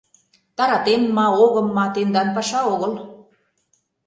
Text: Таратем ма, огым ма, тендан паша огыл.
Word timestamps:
Таратем 0.57 1.03
ма, 1.15 1.27
огым 1.43 1.67
ма, 1.75 1.85
тендан 1.93 2.27
паша 2.35 2.61
огыл. 2.73 2.93